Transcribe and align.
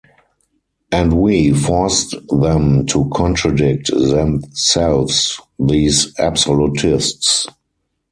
And 0.91 1.13
we 1.21 1.53
forced 1.53 2.15
them 2.29 2.87
to 2.87 3.07
contradict 3.13 3.91
themselves, 3.93 5.39
these 5.59 6.11
absolutists! 6.17 7.45